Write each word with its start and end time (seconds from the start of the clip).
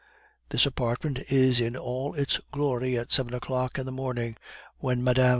This 0.49 0.65
apartment 0.65 1.19
is 1.29 1.59
in 1.59 1.77
all 1.77 2.15
its 2.15 2.39
glory 2.51 2.97
at 2.97 3.11
seven 3.11 3.35
o'clock 3.35 3.77
in 3.77 3.85
the 3.85 3.91
morning, 3.91 4.35
when 4.79 5.03
Mme. 5.03 5.29